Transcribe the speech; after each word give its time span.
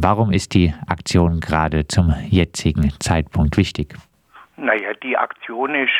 Warum 0.00 0.30
ist 0.30 0.54
die 0.54 0.72
Aktion 0.86 1.40
gerade 1.40 1.88
zum 1.88 2.14
jetzigen 2.30 2.92
Zeitpunkt 3.00 3.56
wichtig? 3.56 3.96
Naja, 4.60 4.92
die 4.94 5.16
Aktion 5.16 5.76
ist 5.76 5.92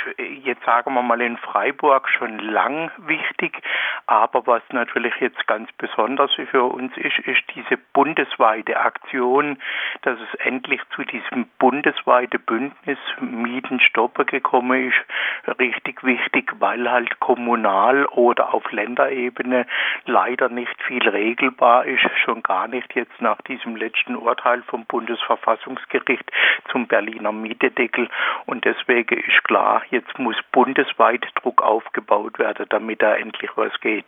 jetzt 0.42 0.64
sagen 0.64 0.92
wir 0.94 1.02
mal 1.02 1.20
in 1.20 1.36
Freiburg 1.36 2.08
schon 2.08 2.40
lang 2.40 2.90
wichtig, 3.06 3.62
aber 4.06 4.48
was 4.48 4.62
natürlich 4.72 5.14
jetzt 5.20 5.46
ganz 5.46 5.70
besonders 5.78 6.32
für 6.50 6.64
uns 6.64 6.96
ist, 6.96 7.20
ist 7.20 7.42
diese 7.54 7.76
bundesweite 7.92 8.80
Aktion, 8.80 9.58
dass 10.02 10.18
es 10.18 10.40
endlich 10.40 10.80
zu 10.96 11.04
diesem 11.04 11.46
bundesweiten 11.60 12.40
Bündnis 12.40 12.98
Mieten 13.20 13.78
stoppen 13.78 14.26
gekommen 14.26 14.88
ist, 14.88 15.58
richtig 15.60 16.02
wichtig, 16.02 16.52
weil 16.58 16.90
halt 16.90 17.20
kommunal 17.20 18.06
oder 18.06 18.52
auf 18.54 18.72
Länderebene 18.72 19.66
leider 20.04 20.48
nicht 20.48 20.82
viel 20.82 21.08
regelbar 21.08 21.84
ist, 21.84 22.02
schon 22.24 22.42
gar 22.42 22.66
nicht 22.66 22.92
jetzt 22.96 23.20
nach 23.20 23.40
diesem 23.42 23.76
letzten 23.76 24.16
Urteil 24.16 24.62
vom 24.62 24.84
Bundesverfassungsgericht 24.86 26.28
zum 26.72 26.88
Berliner 26.88 27.30
Mietedeckel 27.30 28.08
und 28.48 28.64
deswegen 28.64 29.18
ist 29.18 29.44
klar, 29.44 29.82
jetzt 29.90 30.18
muss 30.18 30.36
bundesweit 30.52 31.22
Druck 31.42 31.60
aufgebaut 31.62 32.38
werden, 32.38 32.64
damit 32.70 33.02
da 33.02 33.14
endlich 33.14 33.50
was 33.56 33.72
geht. 33.82 34.06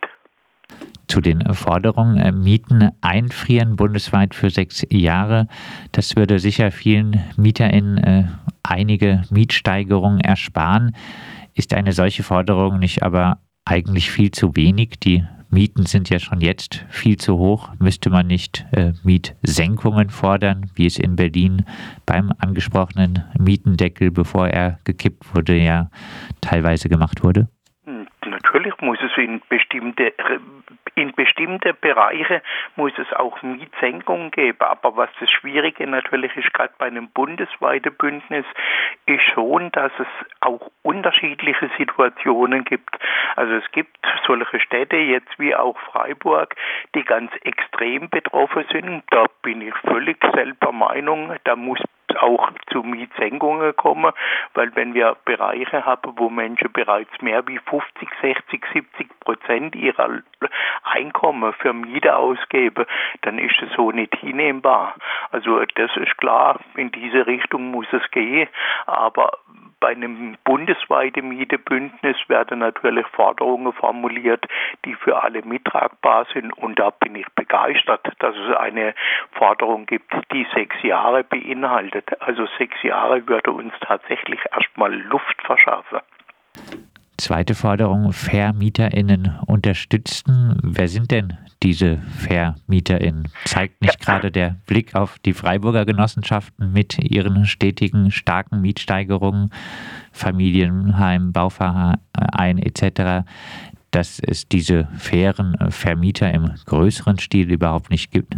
Zu 1.07 1.21
den 1.21 1.53
Forderungen 1.53 2.17
äh, 2.17 2.31
Mieten 2.31 2.89
einfrieren 3.01 3.75
bundesweit 3.75 4.33
für 4.33 4.49
sechs 4.49 4.83
Jahre. 4.89 5.47
Das 5.91 6.15
würde 6.15 6.39
sicher 6.39 6.71
vielen 6.71 7.23
MieterInnen 7.37 7.97
äh, 7.99 8.23
einige 8.63 9.21
Mietsteigerungen 9.29 10.21
ersparen. 10.21 10.95
Ist 11.53 11.75
eine 11.75 11.91
solche 11.91 12.23
Forderung 12.23 12.79
nicht 12.79 13.03
aber 13.03 13.37
eigentlich 13.63 14.09
viel 14.09 14.31
zu 14.31 14.55
wenig? 14.55 14.99
Die 15.01 15.23
Mieten 15.51 15.85
sind 15.85 16.09
ja 16.09 16.17
schon 16.19 16.39
jetzt 16.39 16.85
viel 16.89 17.17
zu 17.17 17.37
hoch. 17.37 17.69
Müsste 17.77 18.09
man 18.09 18.27
nicht 18.27 18.65
äh, 18.71 18.93
Mietsenkungen 19.03 20.09
fordern, 20.09 20.71
wie 20.75 20.85
es 20.85 20.97
in 20.97 21.17
Berlin 21.17 21.65
beim 22.05 22.31
angesprochenen 22.39 23.25
Mietendeckel, 23.37 24.11
bevor 24.11 24.47
er 24.47 24.79
gekippt 24.85 25.35
wurde, 25.35 25.57
ja 25.57 25.89
teilweise 26.39 26.87
gemacht 26.87 27.23
wurde? 27.23 27.49
Natürlich 28.25 28.73
in 29.21 29.41
bestimmte 29.49 30.13
in 30.95 31.13
bestimmte 31.13 31.73
Bereiche 31.73 32.41
muss 32.75 32.91
es 32.97 33.11
auch 33.13 33.41
Mietsenkungen 33.41 34.31
geben. 34.31 34.59
Aber 34.59 34.97
was 34.97 35.09
das 35.19 35.29
Schwierige 35.29 35.87
natürlich 35.87 36.35
ist, 36.35 36.53
gerade 36.53 36.73
bei 36.77 36.87
einem 36.87 37.09
bundesweiten 37.09 37.93
Bündnis, 37.95 38.45
ist 39.05 39.23
schon, 39.33 39.71
dass 39.71 39.91
es 39.99 40.07
auch 40.41 40.69
unterschiedliche 40.83 41.69
Situationen 41.77 42.65
gibt. 42.65 42.97
Also 43.35 43.53
es 43.53 43.71
gibt 43.71 43.97
solche 44.27 44.59
Städte 44.59 44.97
jetzt 44.97 45.39
wie 45.39 45.55
auch 45.55 45.77
Freiburg, 45.91 46.55
die 46.93 47.03
ganz 47.03 47.31
extrem 47.43 48.09
betroffen 48.09 48.65
sind. 48.71 49.03
Da 49.11 49.25
bin 49.43 49.61
ich 49.61 49.73
völlig 49.85 50.17
selber 50.33 50.71
Meinung, 50.71 51.33
da 51.45 51.55
muss 51.55 51.79
auch 52.17 52.51
zu 52.71 52.83
Mietsenkungen 52.83 53.75
kommen, 53.75 54.11
weil 54.53 54.75
wenn 54.75 54.93
wir 54.93 55.15
Bereiche 55.25 55.85
haben, 55.85 56.13
wo 56.17 56.29
Menschen 56.29 56.71
bereits 56.71 57.21
mehr 57.21 57.47
wie 57.47 57.59
50, 57.59 58.09
60, 58.21 58.65
70 58.73 59.19
Prozent 59.19 59.75
ihrer 59.75 60.21
Einkommen 60.83 61.53
für 61.53 61.73
Miete 61.73 62.15
ausgeben, 62.15 62.85
dann 63.21 63.37
ist 63.37 63.61
es 63.61 63.69
so 63.75 63.91
nicht 63.91 64.15
hinnehmbar. 64.17 64.95
Also 65.31 65.61
das 65.75 65.95
ist 65.97 66.17
klar, 66.17 66.59
in 66.75 66.91
diese 66.91 67.27
Richtung 67.27 67.71
muss 67.71 67.87
es 67.91 68.09
gehen, 68.11 68.47
aber 68.85 69.31
bei 69.81 69.89
einem 69.89 70.37
bundesweiten 70.45 71.27
Mietebündnis 71.27 72.15
werden 72.27 72.59
natürlich 72.59 73.05
Forderungen 73.07 73.73
formuliert, 73.73 74.45
die 74.85 74.95
für 74.95 75.21
alle 75.21 75.41
mittragbar 75.41 76.25
sind. 76.33 76.53
Und 76.53 76.79
da 76.79 76.91
bin 76.91 77.15
ich 77.15 77.27
begeistert, 77.35 78.07
dass 78.19 78.35
es 78.35 78.55
eine 78.55 78.93
Forderung 79.33 79.87
gibt, 79.87 80.13
die 80.31 80.47
sechs 80.53 80.81
Jahre 80.83 81.25
beinhaltet. 81.25 82.21
Also 82.21 82.47
sechs 82.57 82.81
Jahre 82.83 83.27
würde 83.27 83.51
uns 83.51 83.73
tatsächlich 83.81 84.39
erstmal 84.53 84.93
Luft 84.93 85.41
verschaffen. 85.43 85.99
Zweite 87.21 87.53
Forderung, 87.53 88.13
VermieterInnen 88.13 89.37
unterstützen. 89.45 90.57
Wer 90.63 90.87
sind 90.87 91.11
denn 91.11 91.37
diese 91.61 91.99
VermieterInnen? 92.17 93.27
Zeigt 93.45 93.79
nicht 93.83 93.99
gerade 93.99 94.31
der 94.31 94.55
Blick 94.65 94.95
auf 94.95 95.19
die 95.19 95.33
Freiburger 95.33 95.85
Genossenschaften 95.85 96.73
mit 96.73 96.97
ihren 96.97 97.45
stetigen, 97.45 98.09
starken 98.09 98.61
Mietsteigerungen, 98.61 99.51
Familienheim, 100.11 101.31
Bauverein 101.31 101.99
etc., 102.57 103.23
dass 103.91 104.19
es 104.19 104.47
diese 104.47 104.85
fairen 104.97 105.55
Vermieter 105.69 106.33
im 106.33 106.49
größeren 106.65 107.19
Stil 107.19 107.51
überhaupt 107.51 107.91
nicht 107.91 108.09
gibt? 108.09 108.35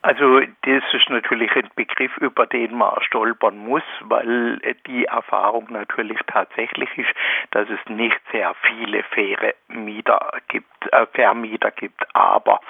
Also 0.00 0.40
das 0.64 0.82
ist 0.94 1.10
natürlich 1.10 1.54
ein 1.56 1.68
Begriff, 1.76 2.16
über 2.18 2.46
den 2.46 2.74
man 2.74 3.02
stolpern 3.02 3.58
muss, 3.58 3.82
weil 4.00 4.58
die 4.86 5.04
Erfahrung 5.04 5.66
natürlich 5.70 6.18
tatsächlich 6.26 6.88
ist, 6.96 7.10
dass 7.50 7.68
es 7.68 7.78
nicht 7.88 8.18
sehr 8.32 8.54
viele 8.62 9.02
faire 9.02 9.54
Mieter 9.74 10.30
gibt, 10.48 10.92
äh, 10.92 11.06
Vermieter 11.12 11.70
gibt, 11.70 12.04
aber 12.14 12.60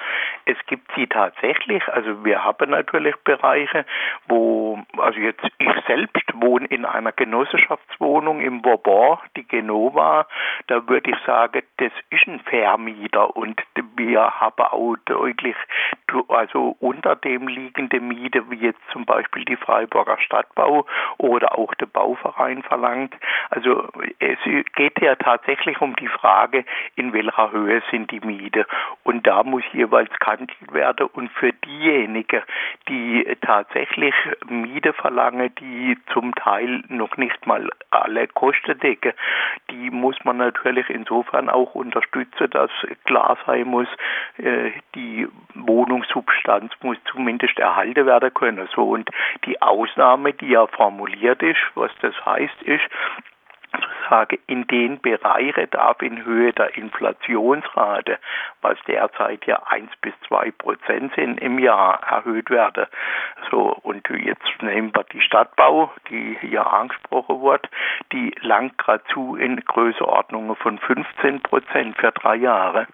es 0.45 0.57
gibt 0.67 0.91
sie 0.95 1.07
tatsächlich. 1.07 1.87
Also 1.87 2.23
wir 2.23 2.43
haben 2.43 2.69
natürlich 2.69 3.15
Bereiche, 3.23 3.85
wo, 4.27 4.79
also 4.97 5.19
jetzt 5.19 5.43
ich 5.57 5.69
selbst 5.87 6.25
wohne 6.35 6.67
in 6.67 6.85
einer 6.85 7.11
Genossenschaftswohnung 7.11 8.41
im 8.41 8.61
Bourbon, 8.61 9.17
die 9.35 9.47
Genova, 9.47 10.27
da 10.67 10.87
würde 10.87 11.11
ich 11.11 11.17
sagen, 11.25 11.61
das 11.77 11.91
ist 12.09 12.27
ein 12.27 12.39
Vermieter 12.41 13.35
und 13.35 13.61
wir 13.95 14.39
haben 14.39 14.63
auch 14.63 14.95
deutlich, 15.05 15.55
also 16.27 16.75
unter 16.79 17.15
dem 17.15 17.47
liegende 17.47 17.99
Miete, 17.99 18.49
wie 18.49 18.57
jetzt 18.57 18.81
zum 18.91 19.05
Beispiel 19.05 19.45
die 19.45 19.55
Freiburger 19.55 20.17
Stadtbau 20.19 20.85
oder 21.17 21.57
auch 21.57 21.73
der 21.75 21.87
Bauverein 21.87 22.63
verlangt. 22.63 23.15
Also 23.49 23.89
es 24.19 24.37
geht 24.75 24.99
ja 25.01 25.15
tatsächlich 25.15 25.79
um 25.81 25.95
die 25.95 26.07
Frage, 26.07 26.65
in 26.95 27.13
welcher 27.13 27.51
Höhe 27.51 27.81
sind 27.91 28.11
die 28.11 28.21
Miete. 28.21 28.65
Und 29.03 29.27
da 29.27 29.43
muss 29.43 29.63
jeweils 29.73 30.11
gehandelt 30.19 30.73
werden. 30.73 31.07
Und 31.13 31.31
für 31.31 31.51
diejenigen, 31.53 32.41
die 32.87 33.25
tatsächlich 33.41 34.13
Miete 34.47 34.93
verlangen, 34.93 35.53
die 35.59 35.97
zum 36.13 36.33
Teil 36.35 36.83
noch 36.87 37.17
nicht 37.17 37.45
mal 37.45 37.69
alle 37.91 38.27
Kosten 38.27 38.79
decken, 38.79 39.13
die 39.69 39.91
muss 39.91 40.15
man 40.23 40.37
natürlich 40.37 40.89
insofern 40.89 41.49
auch 41.49 41.75
unterstützen, 41.75 42.49
dass 42.49 42.71
klar 43.05 43.37
sein 43.45 43.67
muss, 43.67 43.87
äh, 44.37 44.71
die 44.95 45.27
Wohnungssubstanz 45.53 46.71
muss 46.81 46.97
zumindest 47.11 47.59
erhalten 47.59 48.05
werden 48.05 48.33
können. 48.33 48.67
So 48.73 48.89
und 48.89 49.09
die 49.45 49.61
Ausnahme, 49.61 50.33
die 50.33 50.49
ja 50.49 50.67
formuliert 50.67 51.41
ist, 51.43 51.59
was 51.75 51.91
das 52.01 52.13
heißt, 52.25 52.61
ist, 52.63 52.83
zu 54.05 54.09
sagen, 54.09 54.37
in 54.47 54.67
den 54.67 54.99
Bereichen 54.99 55.69
darf 55.71 56.01
in 56.01 56.23
Höhe 56.25 56.53
der 56.53 56.75
Inflationsrate, 56.77 58.17
was 58.61 58.77
derzeit 58.87 59.45
ja 59.45 59.61
1 59.67 59.89
bis 60.01 60.13
2 60.27 60.51
Prozent 60.51 61.13
sind 61.15 61.39
im 61.39 61.59
Jahr, 61.59 62.01
erhöht 62.03 62.49
werden. 62.49 62.85
So, 63.51 63.77
und 63.83 64.07
jetzt 64.09 64.61
nehmen 64.61 64.91
wir 64.95 65.03
die 65.11 65.21
Stadtbau, 65.21 65.91
die 66.09 66.37
hier 66.41 66.65
angesprochen 66.65 67.41
wird, 67.41 67.69
die 68.11 68.33
langt 68.41 68.77
gerade 68.77 69.03
zu 69.13 69.35
in 69.35 69.57
Größenordnungen 69.57 70.55
von 70.55 70.77
15 70.79 71.41
Prozent 71.41 71.97
für 71.97 72.11
drei 72.11 72.35
Jahre. 72.35 72.87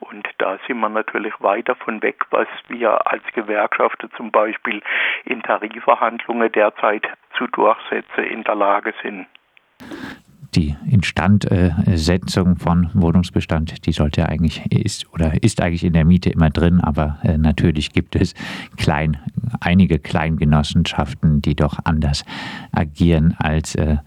Und 0.00 0.28
da 0.38 0.58
sind 0.66 0.78
wir 0.78 0.88
natürlich 0.88 1.34
weit 1.40 1.68
davon 1.68 2.00
weg, 2.02 2.24
was 2.30 2.46
wir 2.68 3.10
als 3.10 3.24
Gewerkschafter 3.34 4.08
zum 4.12 4.30
Beispiel 4.30 4.80
in 5.24 5.42
Tarifverhandlungen 5.42 6.52
derzeit 6.52 7.08
zu 7.36 7.48
durchsetzen 7.48 8.24
in 8.24 8.44
der 8.44 8.54
Lage 8.54 8.94
sind 9.02 9.26
die 10.54 10.74
Instandsetzung 10.90 12.56
von 12.56 12.90
Wohnungsbestand, 12.94 13.86
die 13.86 13.92
sollte 13.92 14.28
eigentlich 14.28 14.64
ist 14.72 15.12
oder 15.12 15.42
ist 15.42 15.60
eigentlich 15.60 15.84
in 15.84 15.92
der 15.92 16.04
Miete 16.04 16.30
immer 16.30 16.50
drin, 16.50 16.80
aber 16.80 17.18
äh, 17.22 17.36
natürlich 17.36 17.92
gibt 17.92 18.16
es 18.16 18.34
klein, 18.76 19.18
einige 19.60 19.98
Kleingenossenschaften, 19.98 21.42
die 21.42 21.54
doch 21.54 21.78
anders 21.84 22.24
agieren 22.72 23.34
als 23.38 23.74
äh, 23.74 23.98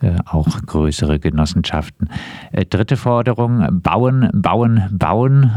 äh, 0.00 0.16
auch 0.26 0.60
größere 0.66 1.18
Genossenschaften. 1.18 2.10
Dritte 2.68 2.96
Forderung, 2.96 3.80
bauen, 3.80 4.28
bauen, 4.34 4.88
bauen. 4.90 5.50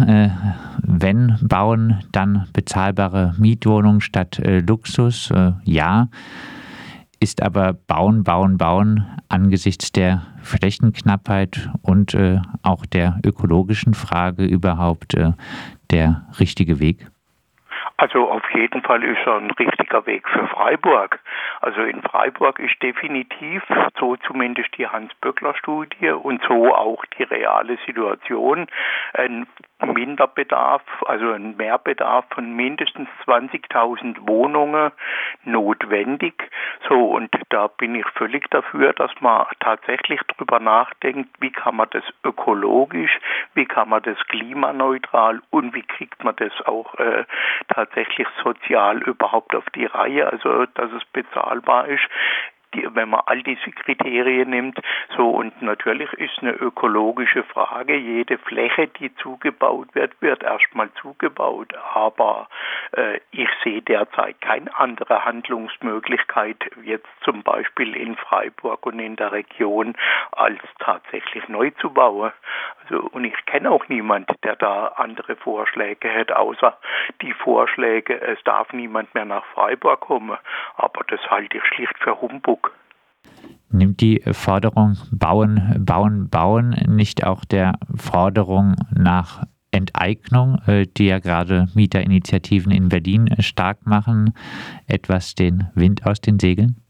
Wenn 0.81 1.37
bauen, 1.41 1.97
dann 2.11 2.47
bezahlbare 2.53 3.35
Mietwohnungen 3.37 3.99
statt 3.99 4.41
Luxus. 4.45 5.33
ja. 5.65 6.07
Ist 7.21 7.42
aber 7.44 7.74
Bauen, 7.74 8.24
Bauen, 8.24 8.57
Bauen 8.57 9.06
angesichts 9.27 9.92
der 9.92 10.25
Flächenknappheit 10.42 11.69
und 11.81 12.18
auch 12.63 12.86
der 12.86 13.19
ökologischen 13.25 13.94
Frage 13.94 14.45
überhaupt 14.45 15.18
der 15.92 16.27
richtige 16.39 16.80
Weg? 16.80 17.12
Also 17.99 18.31
auf 18.31 18.49
jeden 18.53 18.81
Fall 18.81 19.03
ist 19.03 19.19
er 19.25 19.35
ein 19.35 19.51
richtiger 19.51 20.05
Weg 20.05 20.25
für 20.29 20.47
Freiburg. 20.47 21.19
Also 21.59 21.81
in 21.81 22.01
Freiburg 22.01 22.57
ist 22.59 22.81
definitiv, 22.81 23.61
so 23.99 24.15
zumindest 24.15 24.69
die 24.77 24.87
Hans-Böckler-Studie 24.87 26.11
und 26.11 26.41
so 26.47 26.73
auch 26.73 27.03
die 27.17 27.23
reale 27.23 27.77
Situation, 27.85 28.67
ein 29.13 29.47
Minderbedarf, 29.81 30.81
also 31.07 31.31
ein 31.31 31.57
Mehrbedarf 31.57 32.23
von 32.33 32.55
mindestens 32.55 33.09
20.000 33.25 34.27
Wohnungen 34.27 34.91
notwendig. 35.43 36.49
So, 36.87 36.95
und 36.95 37.29
da 37.49 37.67
bin 37.67 37.95
ich 37.95 38.05
völlig 38.15 38.49
dafür, 38.49 38.93
dass 38.93 39.11
man 39.19 39.45
tatsächlich 39.59 40.21
drüber 40.37 40.61
nachdenkt, 40.61 41.29
wie 41.41 41.51
kann 41.51 41.75
man 41.75 41.89
das 41.91 42.03
ökologisch, 42.23 43.19
wie 43.55 43.65
kann 43.65 43.89
man 43.89 44.03
das 44.03 44.17
klimaneutral 44.27 45.41
und 45.49 45.73
wie 45.73 45.83
kriegt 45.83 46.23
man 46.23 46.35
das 46.37 46.53
auch 46.65 46.95
äh, 46.95 47.25
tatsächlich 47.67 47.88
sozial 48.44 49.01
überhaupt 49.03 49.56
auf 49.56 49.65
die 49.75 49.86
Reihe, 49.86 50.27
also 50.31 50.65
dass 50.74 50.91
es 50.91 51.03
bezahlbar 51.06 51.88
ist 51.88 52.03
die, 52.74 52.88
wenn 52.94 53.10
man 53.10 53.21
all 53.25 53.42
diese 53.44 53.71
Kriterien 53.71 54.50
nimmt. 54.50 54.80
So 55.16 55.30
und 55.30 55.62
natürlich 55.62 56.12
ist 56.13 56.39
eine 56.42 56.51
ökologische 56.51 57.44
Frage. 57.44 57.95
Jede 57.95 58.38
Fläche, 58.38 58.88
die 58.88 59.13
zugebaut 59.16 59.94
wird, 59.94 60.21
wird 60.21 60.44
erstmal 60.44 60.92
zugebaut. 60.94 61.74
Aber 61.94 62.48
äh, 62.95 63.19
ich 63.31 63.50
sehe 63.63 63.81
derzeit 63.81 64.39
keine 64.42 64.75
andere 64.77 65.25
Handlungsmöglichkeit 65.25 66.57
jetzt 66.83 67.07
zum 67.24 67.44
Beispiel 67.44 67.95
in 67.95 68.16
Freiburg 68.16 68.86
und 68.86 69.00
in 69.00 69.16
der 69.16 69.31
Region 69.31 69.95
als 70.31 70.60
tatsächlich 70.80 71.48
neu 71.48 71.71
zu 71.81 71.92
bauen. 71.92 72.31
Also, 72.83 73.07
und 73.12 73.24
ich 73.24 73.45
kenne 73.45 73.69
auch 73.69 73.88
niemand, 73.88 74.30
der 74.44 74.56
da 74.56 74.88
andere 74.95 75.36
Vorschläge 75.36 76.10
hätte, 76.10 76.38
außer 76.38 76.77
die 77.21 77.33
Vorschläge, 77.33 78.19
es 78.19 78.42
darf 78.44 78.74
niemand 78.74 79.13
mehr 79.13 79.25
nach 79.25 79.45
Freiburg 79.54 80.00
kommen. 80.01 80.38
Aber 80.75 81.04
das 81.07 81.19
halte 81.30 81.57
ich 81.57 81.66
schlicht 81.66 81.98
für 82.00 82.19
Humbug. 82.19 82.58
Nimmt 83.71 84.01
die 84.01 84.21
Forderung 84.31 84.98
Bauen, 85.12 85.86
Bauen, 85.86 86.30
Bauen 86.30 86.69
nicht 86.88 87.24
auch 87.24 87.45
der 87.45 87.74
Forderung 87.95 88.75
nach 88.92 89.44
Enteignung, 89.71 90.60
äh, 90.66 90.88
die 90.88 91.07
ja 91.07 91.19
gerade 91.19 91.68
Mieterinitiativen 91.75 92.71
in 92.71 92.89
Berlin 92.89 93.27
äh, 93.27 93.44
stark 93.44 93.86
machen, 93.86 94.33
etwas 94.88 95.36
den 95.36 95.69
Wind 95.75 96.06
aus 96.06 96.19
den 96.21 96.39
Segeln? 96.39 96.81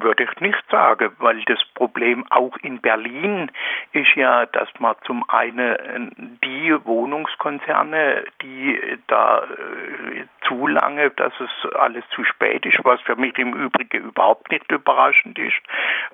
würde 0.00 0.24
ich 0.24 0.40
nicht 0.40 0.62
sagen, 0.70 1.12
weil 1.18 1.42
das 1.44 1.62
Problem 1.74 2.24
auch 2.30 2.56
in 2.58 2.80
Berlin 2.80 3.50
ist 3.92 4.14
ja, 4.14 4.46
dass 4.46 4.68
man 4.78 4.96
zum 5.04 5.28
einen 5.28 6.38
die 6.44 6.74
Wohnungskonzerne, 6.84 8.24
die 8.42 8.78
da 9.06 9.44
äh, 9.44 10.26
zu 10.46 10.66
lange, 10.66 11.10
dass 11.10 11.32
es 11.40 11.72
alles 11.74 12.04
zu 12.10 12.24
spät 12.24 12.64
ist, 12.66 12.78
was 12.84 13.00
für 13.02 13.16
mich 13.16 13.36
im 13.38 13.54
Übrigen 13.54 14.04
überhaupt 14.04 14.50
nicht 14.50 14.70
überraschend 14.70 15.38
ist, 15.38 15.56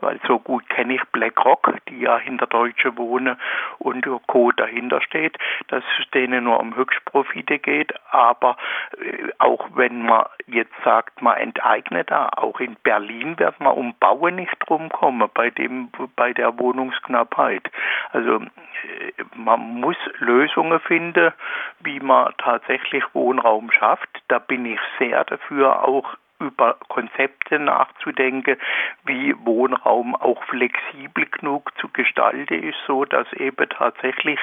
weil 0.00 0.18
so 0.26 0.38
gut 0.38 0.68
kenne 0.68 0.94
ich 0.94 1.04
BlackRock, 1.12 1.74
die 1.88 2.00
ja 2.00 2.18
hinter 2.18 2.46
Deutsche 2.46 2.96
Wohnen 2.96 3.36
und 3.78 4.06
Co. 4.26 4.52
dahinter 4.52 5.00
steht, 5.00 5.36
dass 5.68 5.84
es 5.98 6.10
denen 6.10 6.44
nur 6.44 6.60
um 6.60 6.74
Höchstprofite 6.76 7.58
geht, 7.58 7.92
aber 8.10 8.56
äh, 8.98 9.30
auch 9.38 9.68
wenn 9.74 10.02
man 10.02 10.26
jetzt 10.46 10.74
sagt, 10.84 11.22
man 11.22 11.36
enteignet 11.36 12.10
da, 12.10 12.28
auch 12.36 12.60
in 12.60 12.76
Berlin 12.82 13.38
wird 13.38 13.58
man 13.60 13.72
um 13.72 13.94
Bauen 13.98 14.36
nicht 14.36 14.56
rumkommen 14.68 15.28
bei 15.34 15.50
dem, 15.50 15.90
bei 16.16 16.32
der 16.32 16.58
Wohnungsknappheit. 16.58 17.70
Also 18.12 18.36
äh, 18.36 19.12
man 19.34 19.60
muss 19.80 19.96
Lösungen 20.18 20.80
finden, 20.80 21.32
wie 21.80 22.00
man 22.00 22.32
tatsächlich 22.38 23.04
Wohnraum 23.12 23.70
schafft. 23.70 24.21
Da 24.32 24.38
bin 24.38 24.64
ich 24.64 24.80
sehr 24.98 25.24
dafür, 25.24 25.86
auch 25.86 26.14
über 26.42 26.76
Konzepte 26.88 27.58
nachzudenken, 27.58 28.56
wie 29.04 29.34
Wohnraum 29.44 30.14
auch 30.14 30.42
flexibel 30.44 31.26
genug 31.26 31.72
zu 31.78 31.88
gestalten 31.88 32.62
ist, 32.62 32.78
so 32.86 33.04
dass 33.04 33.32
eben 33.34 33.68
tatsächlich 33.68 34.38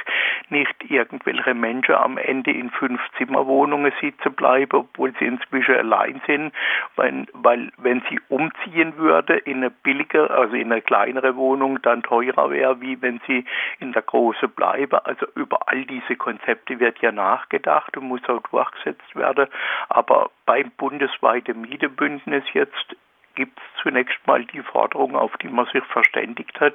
nicht 0.50 0.76
irgendwelche 0.90 1.54
Menschen 1.54 1.96
am 1.96 2.18
Ende 2.18 2.52
in 2.52 2.70
fünf 2.72 3.02
Zimmerwohnungen 3.18 3.92
sitzen 4.02 4.34
bleiben, 4.34 4.78
obwohl 4.78 5.14
sie 5.20 5.26
inzwischen 5.26 5.76
allein 5.76 6.22
sind, 6.26 6.54
weil, 6.96 7.28
weil 7.34 7.72
wenn 7.78 8.02
sie 8.10 8.20
umziehen 8.30 8.98
würde 8.98 9.38
in 9.38 9.58
eine 9.58 9.70
billige, 9.70 10.30
also 10.30 10.56
in 10.56 10.72
eine 10.72 10.82
kleinere 10.82 11.36
Wohnung, 11.36 11.82
dann 11.82 12.04
teurer 12.04 12.50
wäre, 12.50 12.82
wie 12.82 13.02
wenn 13.02 13.20
sie 13.28 13.46
in 13.80 13.92
der 13.92 14.02
großen 14.02 14.50
bleiben. 14.50 15.00
Also 15.04 15.28
über 15.36 15.60
all 15.68 15.86
diese 15.86 16.16
Konzepte 16.16 16.80
wird 16.80 17.00
ja 17.00 17.12
nachgedacht 17.12 17.96
und 17.98 18.08
muss 18.08 18.28
auch 18.28 18.42
durchgesetzt 18.50 19.16
werden, 19.16 19.48
aber 19.90 20.30
beim 20.46 20.72
bundesweiten 20.78 21.62
Mietebündnis 21.90 22.44
jetzt 22.54 22.96
gibt 23.36 23.58
es 23.58 23.82
zunächst 23.82 24.18
mal 24.28 24.44
die 24.46 24.62
Forderung, 24.62 25.16
auf 25.16 25.32
die 25.38 25.48
man 25.48 25.66
sich 25.72 25.84
verständigt 25.86 26.60
hat. 26.60 26.74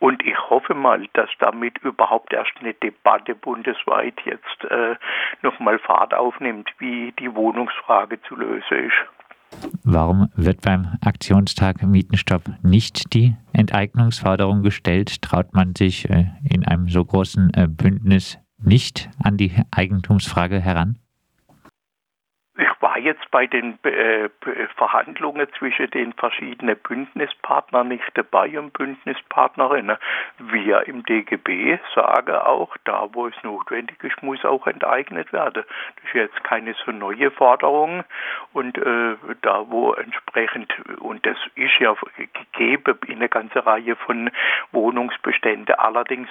Und 0.00 0.24
ich 0.26 0.36
hoffe 0.50 0.74
mal, 0.74 1.06
dass 1.12 1.28
damit 1.38 1.78
überhaupt 1.78 2.32
erst 2.32 2.52
eine 2.60 2.74
Debatte 2.74 3.34
bundesweit 3.34 4.14
jetzt 4.24 4.64
äh, 4.70 4.96
nochmal 5.42 5.78
Fahrt 5.78 6.12
aufnimmt, 6.14 6.70
wie 6.78 7.12
die 7.18 7.34
Wohnungsfrage 7.34 8.20
zu 8.22 8.34
lösen 8.34 8.88
ist. 8.88 9.62
Warum 9.84 10.30
wird 10.36 10.62
beim 10.62 10.96
Aktionstag 11.04 11.82
Mietenstopp 11.82 12.42
nicht 12.62 13.12
die 13.14 13.36
Enteignungsforderung 13.52 14.62
gestellt? 14.62 15.22
Traut 15.22 15.54
man 15.54 15.74
sich 15.76 16.08
äh, 16.08 16.26
in 16.48 16.64
einem 16.64 16.88
so 16.88 17.04
großen 17.04 17.52
äh, 17.54 17.66
Bündnis 17.68 18.38
nicht 18.62 19.10
an 19.22 19.36
die 19.36 19.52
Eigentumsfrage 19.70 20.60
heran? 20.60 20.98
Jetzt 23.00 23.30
bei 23.30 23.46
den 23.46 23.78
äh, 23.84 24.28
Verhandlungen 24.76 25.46
zwischen 25.58 25.90
den 25.90 26.12
verschiedenen 26.12 26.76
Bündnispartnern 26.76 27.88
nicht 27.88 28.10
dabei 28.14 28.58
und 28.58 28.72
Bündnispartnerinnen. 28.72 29.96
Wir 30.38 30.86
im 30.86 31.04
DGB 31.04 31.78
sagen 31.94 32.34
auch, 32.34 32.76
da 32.84 33.08
wo 33.12 33.26
es 33.26 33.34
notwendig 33.42 34.02
ist, 34.02 34.22
muss 34.22 34.44
auch 34.44 34.66
enteignet 34.66 35.32
werden. 35.32 35.64
Das 35.96 36.04
ist 36.04 36.14
jetzt 36.14 36.44
keine 36.44 36.74
so 36.84 36.92
neue 36.92 37.30
Forderung 37.30 38.04
und 38.52 38.78
äh, 38.78 39.16
da 39.42 39.64
wo 39.68 39.92
entsprechend, 39.94 40.72
und 40.98 41.24
das 41.24 41.36
ist 41.54 41.78
ja 41.78 41.94
gegeben 42.16 42.98
in 43.06 43.16
einer 43.16 43.28
ganzen 43.28 43.58
Reihe 43.58 43.96
von 43.96 44.30
Wohnungsbeständen, 44.72 45.74
allerdings 45.76 46.28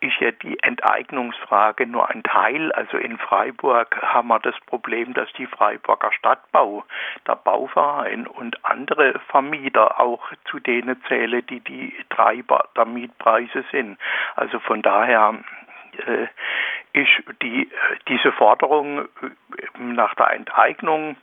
ist 0.00 0.18
ja 0.20 0.30
die 0.30 0.58
Enteignungsfrage 0.62 1.86
nur 1.86 2.08
ein 2.08 2.22
Teil. 2.22 2.72
Also 2.72 2.96
in 2.96 3.18
Freiburg 3.18 4.00
haben 4.02 4.28
wir 4.28 4.38
das 4.40 4.58
Problem, 4.66 5.14
dass 5.14 5.32
die 5.34 5.46
Freiburger 5.46 6.11
Stadtbau, 6.12 6.84
der 7.26 7.36
Bauverein 7.36 8.26
und 8.26 8.64
andere 8.64 9.20
Vermieter 9.28 10.00
auch 10.00 10.22
zu 10.50 10.58
denen 10.60 11.02
zählen, 11.08 11.44
die 11.46 11.60
die 11.60 11.94
Treiber 12.10 12.68
der 12.76 12.84
Mietpreise 12.84 13.64
sind. 13.70 13.98
Also 14.36 14.58
von 14.60 14.82
daher 14.82 15.34
äh, 16.06 16.26
ist 16.92 17.10
die, 17.42 17.70
diese 18.08 18.32
Forderung 18.32 19.08
nach 19.78 20.14
der 20.14 20.32
Enteignung 20.32 21.16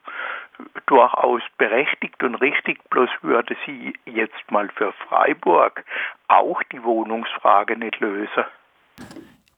durchaus 0.87 1.41
berechtigt 1.57 2.21
und 2.23 2.35
richtig, 2.35 2.79
bloß 2.89 3.09
würde 3.21 3.55
sie 3.65 3.93
jetzt 4.05 4.51
mal 4.51 4.69
für 4.75 4.91
Freiburg 5.07 5.83
auch 6.27 6.61
die 6.71 6.83
Wohnungsfrage 6.83 7.77
nicht 7.77 7.99
lösen. 7.99 8.45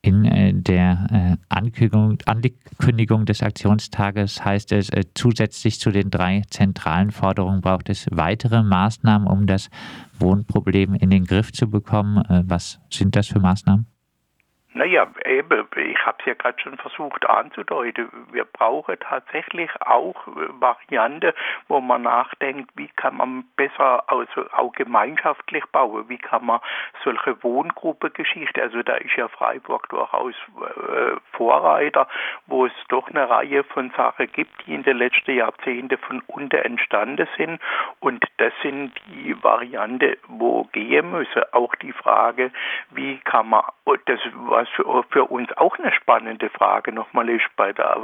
In 0.02 0.26
äh, 0.26 0.52
der 0.54 0.98
äh, 1.12 1.31
Ankündigung, 1.52 2.18
Ankündigung, 2.26 3.26
des 3.26 3.44
Aktionstages 3.44 4.44
heißt 4.44 4.72
es, 4.72 4.90
äh, 4.90 5.04
zusätzlich 5.14 5.80
zu 5.80 5.92
den 5.92 6.10
drei 6.10 6.44
zentralen 6.50 7.12
Forderungen 7.12 7.62
braucht 7.62 7.90
es 7.90 8.08
weitere 8.10 8.64
Maßnahmen, 8.64 9.28
um 9.28 9.48
das 9.48 9.70
Wohnproblem 10.18 10.96
in 10.96 11.10
den 11.10 11.26
Griff 11.26 11.52
zu 11.52 11.70
bekommen. 11.70 12.24
Äh, 12.26 12.44
was 12.46 12.80
sind 12.90 13.16
das 13.16 13.28
für 13.28 13.40
Maßnahmen? 13.40 13.86
Naja, 14.74 15.06
eben, 15.26 15.68
ich 15.76 16.06
habe 16.06 16.18
es 16.20 16.26
ja 16.26 16.34
gerade 16.34 16.58
schon 16.62 16.78
versucht 16.78 17.30
anzudeuten. 17.30 18.10
Wir 18.32 18.46
brauchen 18.46 18.96
tatsächlich 19.02 19.70
auch 19.82 20.16
Varianten, 20.26 21.34
wo 21.68 21.82
man 21.82 22.04
nachdenkt, 22.04 22.72
wie 22.76 22.88
kann 22.88 23.18
man 23.18 23.44
besser, 23.58 24.10
also 24.10 24.46
auch 24.54 24.72
gemeinschaftlich 24.72 25.66
bauen, 25.74 26.08
wie 26.08 26.18
kann 26.18 26.46
man 26.46 26.62
solche 27.04 27.44
Wohngruppengeschichte, 27.44 28.62
also 28.62 28.82
da 28.82 28.96
ist 28.96 29.16
ja 29.18 29.28
Freiburg 29.28 29.90
durchaus 29.90 30.36
äh, 30.36 31.18
Vorreiter, 31.34 32.08
wo 32.48 32.66
es 32.66 32.74
doch 32.88 33.10
eine 33.10 33.30
Reihe 33.30 33.66
von 33.66 33.92
Sachen 33.98 34.32
gibt, 34.32 34.66
die 34.66 34.74
in 34.74 34.84
den 34.84 34.98
letzten 34.98 35.36
Jahrzehnten 35.36 35.98
von 35.98 36.22
unten 36.28 36.56
entstanden 36.56 37.28
sind. 37.36 37.60
Und 38.00 38.24
das 38.38 38.54
sind 38.62 38.94
die 39.08 39.36
Varianten, 39.44 40.16
wo 40.28 40.64
gehen 40.72 41.12
müssen. 41.12 41.44
Auch 41.52 41.76
die 41.76 41.92
Frage, 41.92 42.52
wie 42.92 43.18
kann 43.20 43.50
man 43.50 43.64
und 43.84 44.00
das, 44.06 44.20
was 44.36 44.68
für, 44.70 45.26
uns 45.26 45.52
auch 45.58 45.78
eine 45.80 45.92
spannende 45.92 46.50
Frage 46.50 46.92
nochmal 46.92 47.30
ist, 47.30 47.46
bei 47.56 47.74
der, 47.74 47.98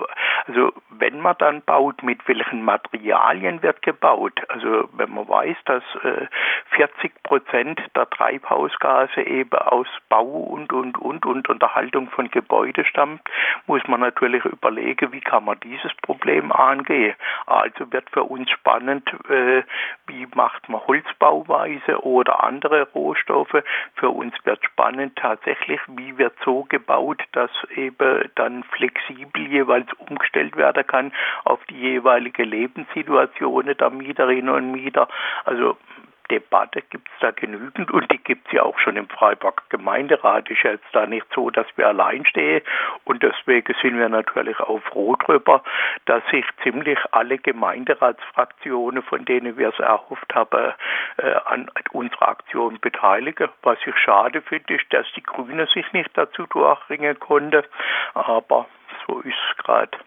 also 0.48 0.74
wenn 0.90 1.20
man 1.22 1.36
dann 1.38 1.62
baut, 1.62 2.02
mit 2.02 2.28
welchen 2.28 2.64
Materialien 2.64 3.62
wird 3.62 3.84
gebaut? 3.84 4.42
Also 4.50 4.90
wenn 4.94 5.14
man 5.14 5.30
weiß, 5.30 5.58
dass 5.66 5.84
äh, 6.04 6.28
40 6.72 7.24
Prozent 7.24 7.82
der 7.96 8.10
Treibhausgase 8.10 9.22
eben 9.22 9.58
aus 9.60 9.88
Bau 10.10 10.24
und, 10.24 10.74
und, 10.74 10.98
und, 10.98 11.26
und 11.26 11.48
Unterhaltung 11.48 12.10
von 12.10 12.32
Gebäude 12.32 12.84
stammt, 12.84 13.22
muss 13.68 13.86
man 13.88 14.00
natürlich 14.00 14.44
überlegen, 14.46 15.12
wie 15.12 15.22
kann 15.22 15.46
man 15.46 15.60
dieses 15.60 15.94
Problem 16.02 16.52
angehen. 16.52 17.16
Also 17.46 17.92
wird 17.92 18.10
für 18.10 18.24
uns 18.24 18.50
spannend, 18.50 19.08
äh, 19.30 19.64
wie 20.08 20.28
macht 20.34 20.70
man 20.70 20.82
Holzbauweise 20.88 22.04
oder 22.04 22.44
andere 22.44 22.88
Rohstoffe. 22.94 23.64
Für 23.96 24.10
uns 24.10 24.34
wird 24.44 24.64
spannend 24.66 25.16
tatsächlich, 25.18 25.67
wie 25.88 26.18
wird 26.18 26.34
so 26.44 26.64
gebaut, 26.64 27.22
dass 27.34 27.52
eben 27.76 28.30
dann 28.36 28.64
flexibel 28.64 29.48
jeweils 29.48 29.88
umgestellt 29.94 30.56
werden 30.56 30.86
kann 30.86 31.12
auf 31.44 31.64
die 31.66 31.80
jeweilige 31.80 32.44
Lebenssituation 32.44 33.74
der 33.80 33.90
Mieterinnen 33.90 34.50
und 34.50 34.72
Mieter. 34.72 35.08
Also 35.46 35.78
Debatte 36.30 36.82
gibt 36.82 37.08
es 37.08 37.20
da 37.20 37.32
genügend 37.32 37.92
und 37.92 38.12
die 38.12 38.18
gibt 38.18 38.48
es 38.48 38.54
ja 38.54 38.64
auch 38.64 38.78
schon 38.80 38.96
im 38.98 39.08
Freiburger 39.08 39.64
Gemeinderat. 39.70 40.50
Ist 40.50 40.64
ja 40.64 40.72
jetzt 40.72 40.88
da 40.94 41.06
nicht 41.06 41.26
so, 41.34 41.50
dass 41.50 41.68
wir 41.76 41.88
allein 41.88 42.26
stehen 42.26 42.62
und 43.06 43.24
deswegen 43.24 43.74
sind 43.82 43.98
wir 43.98 44.10
natürlich 44.10 44.60
auch 44.60 44.82
froh 44.84 45.16
drüber, 45.16 45.64
dass 46.06 46.24
sich 46.32 46.46
ziemlich 46.64 47.00
alle 47.12 47.38
Gemeinderatsfraktionen, 47.38 49.04
von 49.04 49.26
denen 49.26 49.58
wir 49.58 49.70
es 49.70 49.80
erhofft 49.80 50.34
haben, 50.34 50.74
äh, 51.18 51.34
an 51.46 51.70
unserer 51.92 52.30
Aktion 52.30 52.80
beteiligen. 52.80 53.50
Was 53.64 53.78
ich 53.86 53.98
schade 53.98 54.42
finde, 54.42 54.76
ist, 54.76 54.86
dass 54.92 55.06
die 55.16 55.24
Grünen 55.24 55.68
sich 55.68 55.92
nicht 55.94 56.10
dazu 56.16 56.46
durchringen 56.48 57.20
konnte, 57.20 57.64
aber 58.14 58.68
so 59.06 59.20
ist 59.22 59.36
es 59.52 59.64
gerade. 59.64 59.98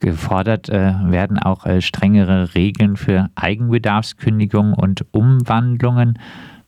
Gefordert 0.00 0.68
äh, 0.68 0.94
werden 1.04 1.38
auch 1.38 1.66
äh, 1.66 1.80
strengere 1.80 2.54
Regeln 2.54 2.96
für 2.96 3.28
Eigenbedarfskündigungen 3.36 4.74
und 4.74 5.04
Umwandlungen. 5.12 6.18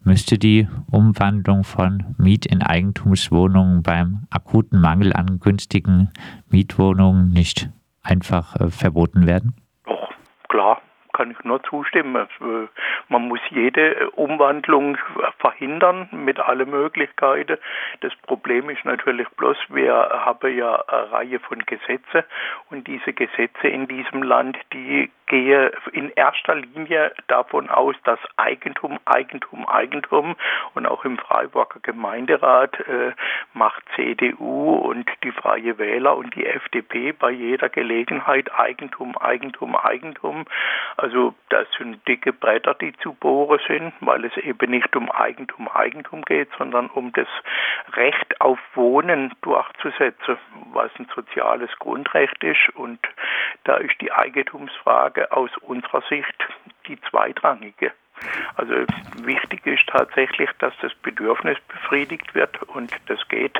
Müsste 0.04 0.38
die 0.38 0.68
Umwandlung 0.90 1.64
von 1.64 2.14
Miet- 2.18 2.46
in 2.46 2.62
Eigentumswohnungen 2.62 3.82
beim 3.82 4.26
akuten 4.30 4.80
Mangel 4.80 5.12
an 5.14 5.40
günstigen 5.40 6.10
Mietwohnungen 6.48 7.28
nicht 7.28 7.70
einfach 8.02 8.56
äh, 8.56 8.70
verboten 8.70 9.26
werden? 9.26 9.54
Doch, 9.86 10.10
klar 10.48 10.82
kann 11.12 11.30
ich 11.30 11.44
nur 11.44 11.62
zustimmen. 11.62 12.28
Man 13.08 13.28
muss 13.28 13.40
jede 13.50 14.10
Umwandlung 14.10 14.98
verhindern 15.38 16.08
mit 16.12 16.38
allen 16.40 16.70
Möglichkeiten. 16.70 17.58
Das 18.00 18.14
Problem 18.26 18.70
ist 18.70 18.84
natürlich 18.84 19.28
bloß, 19.30 19.56
wir 19.68 19.94
haben 19.94 20.56
ja 20.56 20.82
eine 20.86 21.12
Reihe 21.12 21.40
von 21.40 21.60
Gesetzen 21.66 22.24
und 22.70 22.86
diese 22.86 23.12
Gesetze 23.12 23.68
in 23.68 23.88
diesem 23.88 24.22
Land, 24.22 24.58
die 24.72 25.10
gehe 25.32 25.72
in 25.92 26.10
erster 26.10 26.56
Linie 26.56 27.10
davon 27.26 27.70
aus, 27.70 27.96
dass 28.04 28.18
Eigentum, 28.36 29.00
Eigentum, 29.06 29.66
Eigentum 29.66 30.36
und 30.74 30.84
auch 30.84 31.06
im 31.06 31.16
Freiburger 31.16 31.80
Gemeinderat 31.80 32.78
äh, 32.80 33.12
macht 33.54 33.82
CDU 33.96 34.74
und 34.74 35.08
die 35.24 35.32
Freie 35.32 35.78
Wähler 35.78 36.18
und 36.18 36.34
die 36.34 36.44
FDP 36.44 37.12
bei 37.12 37.30
jeder 37.30 37.70
Gelegenheit 37.70 38.52
Eigentum, 38.54 39.16
Eigentum, 39.16 39.74
Eigentum. 39.74 40.44
Also 40.98 41.34
das 41.48 41.66
sind 41.78 42.06
dicke 42.06 42.34
Bretter, 42.34 42.74
die 42.74 42.92
zu 42.98 43.14
bohren 43.14 43.58
sind, 43.66 43.94
weil 44.00 44.26
es 44.26 44.36
eben 44.36 44.70
nicht 44.70 44.94
um 44.94 45.10
Eigentum, 45.10 45.66
Eigentum 45.68 46.26
geht, 46.26 46.50
sondern 46.58 46.90
um 46.90 47.10
das 47.12 47.28
Recht 47.94 48.38
auf 48.42 48.58
Wohnen 48.74 49.32
durchzusetzen, 49.40 50.36
was 50.72 50.90
ein 50.98 51.08
soziales 51.14 51.70
Grundrecht 51.78 52.44
ist. 52.44 52.68
Und 52.74 53.00
da 53.64 53.76
ist 53.76 53.98
die 54.02 54.12
Eigentumsfrage 54.12 55.21
aus 55.30 55.50
unserer 55.58 56.02
Sicht 56.08 56.34
die 56.86 57.00
zweitrangige. 57.10 57.92
Also 58.56 58.72
wichtig 59.24 59.66
ist 59.66 59.86
tatsächlich, 59.86 60.50
dass 60.58 60.72
das 60.80 60.94
Bedürfnis 61.02 61.58
befriedigt 61.68 62.34
wird 62.34 62.62
und 62.64 62.92
das 63.06 63.18
geht 63.28 63.58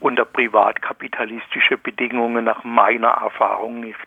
unter 0.00 0.24
privatkapitalistische 0.24 1.76
Bedingungen 1.76 2.44
nach 2.44 2.64
meiner 2.64 3.08
Erfahrung 3.08 3.80
nicht. 3.80 3.98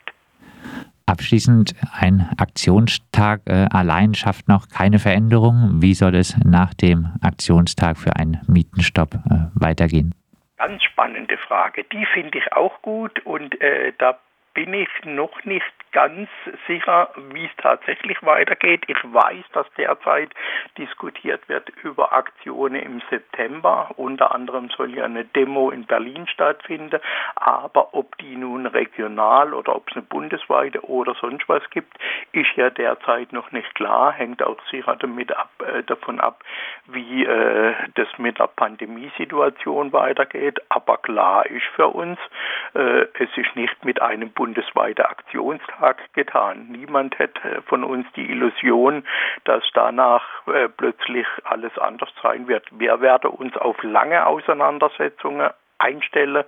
Abschließend, 1.06 1.76
ein 2.00 2.30
Aktionstag 2.38 3.42
äh, 3.46 3.68
allein 3.72 4.14
schafft 4.14 4.48
noch 4.48 4.70
keine 4.70 4.98
Veränderung. 4.98 5.82
Wie 5.82 5.94
soll 5.94 6.16
es 6.16 6.38
nach 6.46 6.74
dem 6.74 7.12
Aktionstag 7.22 7.98
für 7.98 8.16
einen 8.16 8.40
Mietenstopp 8.48 9.16
äh, 9.16 9.20
weitergehen? 9.54 10.16
Ganz 10.58 10.84
spannende 10.84 11.38
Frage. 11.38 11.84
Die 11.92 12.06
finde 12.06 12.38
ich 12.38 12.54
auch 12.54 12.82
gut 12.82 13.20
und 13.26 13.60
äh, 13.60 13.92
da 13.98 14.20
bin 14.54 14.74
ich 14.74 14.90
noch 15.06 15.44
nicht 15.46 15.72
ganz 15.92 16.30
sicher, 16.68 17.10
wie 17.32 17.46
es 17.46 17.52
tatsächlich 17.58 18.22
weitergeht. 18.24 18.84
Ich 18.88 18.98
weiß, 19.04 19.44
dass 19.54 19.68
derzeit 19.78 20.32
diskutiert 20.78 21.48
wird 21.50 21.70
über 21.84 22.14
Aktionen 22.14 22.82
im 22.82 23.02
September. 23.10 23.92
Unter 23.98 24.34
anderem 24.34 24.70
soll 24.70 24.96
ja 24.96 25.06
eine 25.06 25.26
Demo 25.26 25.70
in 25.70 25.86
Berlin 25.86 26.28
stattfinden. 26.28 27.00
Aber 27.36 27.94
ob 27.94 28.18
die 28.20 28.36
nun 28.36 28.66
regional 28.66 29.54
oder 29.54 29.76
ob 29.76 29.90
es 29.90 29.96
eine 29.96 30.06
bundesweite 30.06 30.82
oder 30.86 31.16
sonst 31.20 31.48
was 31.50 31.68
gibt, 31.72 31.98
ist 32.32 32.56
ja 32.56 32.70
derzeit 32.70 33.34
noch 33.34 33.52
nicht 33.52 33.74
klar. 33.76 34.14
Hängt 34.14 34.42
auch 34.44 34.58
sicher 34.70 34.96
damit 34.96 35.36
ab, 35.36 35.52
äh, 35.60 35.84
davon 35.84 36.20
ab, 36.20 36.44
wie 36.88 37.26
äh, 37.26 37.74
das 37.96 38.08
mit 38.18 38.40
der 38.40 38.48
Pandemiesituation 38.48 39.92
weitergeht. 39.92 40.62
Aber 40.70 40.98
klar 40.98 41.46
ist 41.46 41.66
für 41.76 41.88
uns, 41.88 42.18
äh, 42.74 43.08
es 43.20 43.30
ist 43.36 43.56
nicht 43.56 43.84
mit 43.84 44.02
einem 44.02 44.32
bundesweiten 44.42 45.06
Aktionstag 45.06 45.98
getan. 46.14 46.66
Niemand 46.70 47.20
hätte 47.20 47.62
von 47.68 47.84
uns 47.84 48.08
die 48.16 48.28
Illusion, 48.28 49.04
dass 49.44 49.64
danach 49.76 50.24
äh, 50.48 50.68
plötzlich 50.68 51.28
alles 51.44 51.78
anders 51.78 52.10
sein 52.24 52.48
wird. 52.48 52.66
Wir 52.72 53.02
werden 53.02 53.30
uns 53.30 53.56
auf 53.56 53.78
lange 53.84 54.26
Auseinandersetzungen 54.26 55.52
einstellen 55.78 56.44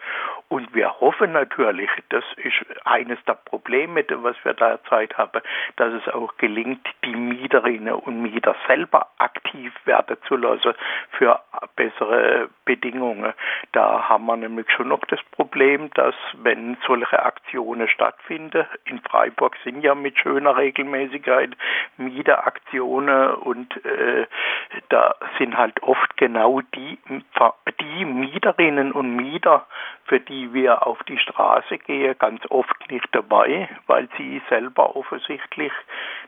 und 0.49 0.73
wir 0.73 0.99
hoffen 1.01 1.33
natürlich, 1.33 1.89
das 2.09 2.23
ist 2.37 2.65
eines 2.85 3.23
der 3.25 3.33
Probleme, 3.33 4.03
was 4.09 4.35
wir 4.43 4.53
derzeit 4.53 5.17
haben, 5.17 5.41
dass 5.75 5.93
es 5.93 6.13
auch 6.13 6.35
gelingt, 6.37 6.87
die 7.05 7.15
Mieterinnen 7.15 7.93
und 7.93 8.21
Mieter 8.23 8.55
selber 8.67 9.07
aktiv 9.17 9.72
werden 9.85 10.17
zu 10.27 10.35
lassen 10.35 10.73
für 11.11 11.39
bessere 11.75 12.49
Bedingungen. 12.65 13.33
Da 13.71 14.07
haben 14.09 14.25
wir 14.25 14.37
nämlich 14.37 14.69
schon 14.71 14.89
noch 14.89 15.03
das 15.09 15.21
Problem, 15.31 15.89
dass 15.93 16.15
wenn 16.41 16.77
solche 16.85 17.23
Aktionen 17.23 17.87
stattfinden, 17.87 18.65
in 18.85 18.99
Freiburg 19.01 19.55
sind 19.63 19.83
ja 19.83 19.95
mit 19.95 20.17
schöner 20.17 20.57
Regelmäßigkeit 20.57 21.55
Mieteraktionen 21.97 23.35
und 23.35 23.83
äh, 23.85 24.27
da 24.89 25.15
sind 25.37 25.57
halt 25.57 25.81
oft 25.83 26.15
genau 26.17 26.61
die, 26.75 26.97
die 27.81 28.05
Mieterinnen 28.05 28.91
und 28.91 29.15
Mieter, 29.15 29.65
für 30.05 30.19
die 30.19 30.53
wir 30.53 30.85
auf 30.85 31.01
die 31.03 31.17
Straße 31.17 31.77
gehen, 31.77 32.15
ganz 32.19 32.41
oft 32.49 32.91
nicht 32.91 33.07
dabei, 33.11 33.69
weil 33.87 34.07
sie 34.17 34.41
selber 34.49 34.95
offensichtlich 34.95 35.71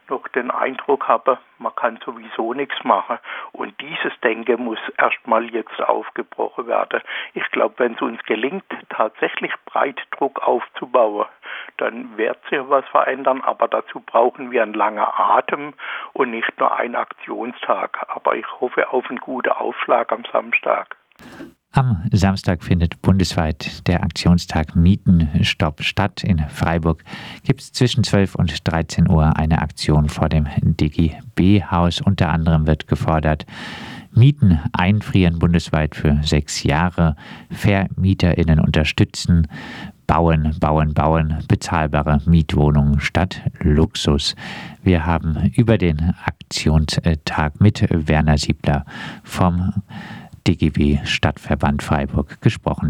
noch 0.10 0.28
den 0.30 0.52
Eindruck 0.52 1.08
haben, 1.08 1.38
man 1.58 1.76
kann 1.76 2.00
sowieso 2.06 2.54
nichts 2.54 2.84
machen. 2.84 3.18
Und 3.52 3.80
dieses 3.82 4.14
Denken 4.22 4.64
muss 4.64 4.80
erstmal 4.98 5.46
jetzt 5.46 5.80
aufgebrochen 5.82 6.68
werden. 6.68 7.02
Ich 7.34 7.50
glaube, 7.52 7.76
wenn 7.78 7.94
es 7.94 8.02
uns 8.02 8.22
gelingt, 8.24 8.66
tatsächlich 8.90 9.54
Breitdruck 9.66 10.42
aufzubauen, 10.42 11.28
dann 11.78 12.18
wird 12.18 12.38
sich 12.50 12.60
was 12.68 12.86
verändern, 12.88 13.42
aber 13.42 13.68
dazu 13.68 14.00
brauchen 14.00 14.52
wir 14.52 14.64
einen 14.64 14.74
langen 14.74 15.06
Atem 15.06 15.74
und 16.14 16.32
nicht 16.32 16.60
nur 16.60 16.76
einen 16.76 16.96
Aktionstag. 16.96 18.06
Aber 18.10 18.36
ich 18.36 18.46
hoffe 18.60 18.92
auf 18.92 19.10
einen 19.10 19.20
guten 19.20 19.50
Aufschlag 19.50 20.12
am 20.12 20.24
Samstag. 20.32 20.96
Am 21.76 22.04
Samstag 22.10 22.64
findet 22.64 23.02
bundesweit 23.02 23.86
der 23.90 24.02
Aktionstag 24.02 24.78
Mietenstopp 24.78 25.84
statt. 25.84 26.24
In 26.24 26.40
Freiburg 26.48 27.04
gibt 27.44 27.60
es 27.60 27.74
zwischen 27.74 28.06
12 28.06 28.36
und 28.36 28.54
13 28.64 29.10
Uhr 29.10 29.36
eine 29.36 29.62
Aktion 29.62 30.08
vor 30.08 30.30
dem 30.30 30.48
DGB-Haus. 30.64 32.00
Unter 32.00 32.30
anderem 32.30 32.66
wird 32.66 32.88
gefordert, 32.88 33.46
Mieten 34.14 34.62
einfrieren 34.72 35.38
bundesweit 35.38 35.96
für 35.98 36.18
sechs 36.24 36.64
Jahre, 36.64 37.18
VermieterInnen 37.50 38.62
unterstützen, 38.62 39.50
bauen, 40.08 40.56
bauen, 40.62 40.94
bauen, 40.94 41.40
bezahlbare 41.50 42.22
Mietwohnungen 42.26 43.02
statt 43.02 43.42
Luxus. 43.60 44.36
Wir 44.82 45.06
haben 45.06 45.52
über 45.58 45.78
den 45.78 46.14
Aktionstag 46.24 47.60
mit 47.60 47.86
Werner 47.90 48.38
Siebler 48.38 48.86
vom 49.24 49.74
DGB 50.48 51.04
Stadtverband 51.06 51.82
Freiburg 51.82 52.40
gesprochen. 52.42 52.84